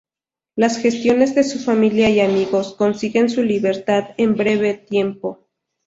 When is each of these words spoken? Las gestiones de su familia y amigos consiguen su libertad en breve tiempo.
Las 0.55 0.79
gestiones 0.79 1.35
de 1.35 1.43
su 1.43 1.59
familia 1.59 2.09
y 2.09 2.21
amigos 2.21 2.73
consiguen 2.73 3.29
su 3.29 3.43
libertad 3.43 4.15
en 4.17 4.33
breve 4.33 4.73
tiempo. 4.73 5.47